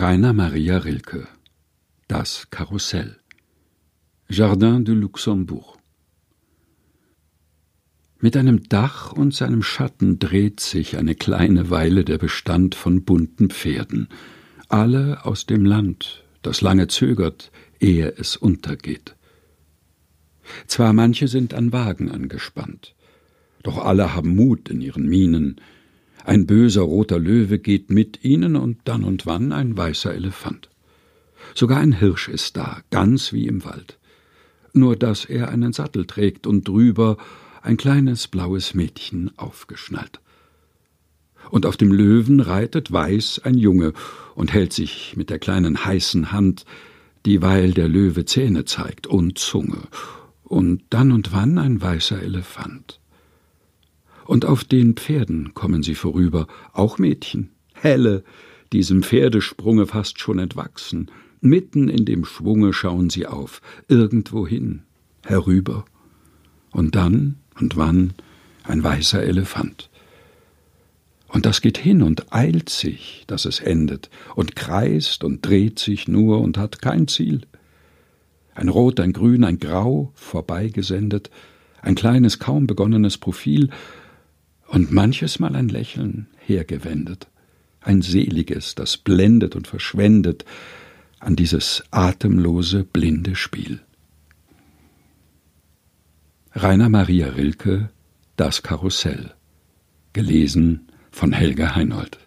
Rainer 0.00 0.32
Maria 0.32 0.78
Rilke. 0.78 1.28
Das 2.08 2.48
Karussell. 2.48 3.18
Jardin 4.30 4.82
de 4.86 4.94
Luxembourg. 4.94 5.76
Mit 8.18 8.34
einem 8.34 8.66
Dach 8.70 9.12
und 9.12 9.34
seinem 9.34 9.62
Schatten 9.62 10.18
dreht 10.18 10.60
sich 10.60 10.96
eine 10.96 11.14
kleine 11.14 11.68
Weile 11.68 12.06
der 12.06 12.16
Bestand 12.16 12.74
von 12.74 13.04
bunten 13.04 13.50
Pferden, 13.50 14.08
alle 14.70 15.26
aus 15.26 15.44
dem 15.44 15.66
Land, 15.66 16.24
das 16.40 16.62
lange 16.62 16.86
zögert, 16.88 17.52
ehe 17.78 18.08
es 18.16 18.38
untergeht. 18.38 19.16
Zwar 20.66 20.94
manche 20.94 21.28
sind 21.28 21.52
an 21.52 21.74
Wagen 21.74 22.10
angespannt, 22.10 22.94
doch 23.62 23.76
alle 23.76 24.14
haben 24.14 24.34
Mut 24.34 24.70
in 24.70 24.80
ihren 24.80 25.06
Mienen, 25.06 25.60
ein 26.24 26.46
böser 26.46 26.82
roter 26.82 27.18
Löwe 27.18 27.58
geht 27.58 27.90
mit 27.90 28.24
ihnen 28.24 28.56
und 28.56 28.78
dann 28.84 29.04
und 29.04 29.26
wann 29.26 29.52
ein 29.52 29.76
weißer 29.76 30.14
Elefant. 30.14 30.68
Sogar 31.54 31.78
ein 31.78 31.92
Hirsch 31.92 32.28
ist 32.28 32.56
da, 32.56 32.80
ganz 32.90 33.32
wie 33.32 33.46
im 33.46 33.64
Wald. 33.64 33.98
Nur 34.72 34.96
dass 34.96 35.24
er 35.24 35.48
einen 35.48 35.72
Sattel 35.72 36.06
trägt 36.06 36.46
und 36.46 36.68
drüber 36.68 37.16
ein 37.62 37.76
kleines 37.76 38.28
blaues 38.28 38.74
Mädchen 38.74 39.30
aufgeschnallt. 39.36 40.20
Und 41.50 41.66
auf 41.66 41.76
dem 41.76 41.92
Löwen 41.92 42.40
reitet 42.40 42.92
weiß 42.92 43.40
ein 43.44 43.54
Junge 43.54 43.92
und 44.34 44.52
hält 44.52 44.72
sich 44.72 45.16
mit 45.16 45.30
der 45.30 45.38
kleinen 45.38 45.84
heißen 45.84 46.32
Hand, 46.32 46.64
dieweil 47.26 47.72
der 47.72 47.88
Löwe 47.88 48.24
Zähne 48.24 48.64
zeigt 48.64 49.06
und 49.06 49.38
Zunge, 49.38 49.82
und 50.44 50.82
dann 50.90 51.12
und 51.12 51.32
wann 51.32 51.58
ein 51.58 51.80
weißer 51.80 52.22
Elefant. 52.22 52.99
Und 54.30 54.44
auf 54.44 54.62
den 54.62 54.94
Pferden 54.94 55.54
kommen 55.54 55.82
sie 55.82 55.96
vorüber, 55.96 56.46
auch 56.72 56.98
Mädchen, 56.98 57.50
helle, 57.74 58.22
diesem 58.72 59.02
Pferdesprunge 59.02 59.88
fast 59.88 60.20
schon 60.20 60.38
entwachsen. 60.38 61.10
Mitten 61.40 61.88
in 61.88 62.04
dem 62.04 62.24
Schwunge 62.24 62.72
schauen 62.72 63.10
sie 63.10 63.26
auf, 63.26 63.60
irgendwohin, 63.88 64.82
herüber. 65.26 65.84
Und 66.70 66.94
dann 66.94 67.38
und 67.58 67.76
wann 67.76 68.14
ein 68.62 68.84
weißer 68.84 69.20
Elefant. 69.20 69.90
Und 71.26 71.44
das 71.44 71.60
geht 71.60 71.78
hin 71.78 72.00
und 72.00 72.32
eilt 72.32 72.68
sich, 72.68 73.24
dass 73.26 73.46
es 73.46 73.58
endet, 73.58 74.10
und 74.36 74.54
kreist 74.54 75.24
und 75.24 75.44
dreht 75.44 75.80
sich 75.80 76.06
nur 76.06 76.40
und 76.40 76.56
hat 76.56 76.80
kein 76.80 77.08
Ziel. 77.08 77.40
Ein 78.54 78.68
Rot, 78.68 79.00
ein 79.00 79.12
Grün, 79.12 79.42
ein 79.42 79.58
Grau 79.58 80.12
vorbeigesendet, 80.14 81.30
ein 81.82 81.96
kleines, 81.96 82.38
kaum 82.38 82.68
begonnenes 82.68 83.18
Profil, 83.18 83.70
und 84.70 84.92
manches 84.92 85.40
Mal 85.40 85.56
ein 85.56 85.68
Lächeln 85.68 86.28
hergewendet, 86.38 87.28
ein 87.80 88.02
seliges, 88.02 88.74
das 88.74 88.96
blendet 88.96 89.56
und 89.56 89.66
verschwendet 89.66 90.44
an 91.18 91.36
dieses 91.36 91.82
atemlose, 91.90 92.84
blinde 92.84 93.34
Spiel. 93.34 93.80
Rainer 96.54 96.88
Maria 96.88 97.28
Rilke 97.28 97.90
Das 98.36 98.62
Karussell. 98.62 99.34
Gelesen 100.12 100.88
von 101.10 101.32
Helga 101.32 101.74
Heinold 101.74 102.18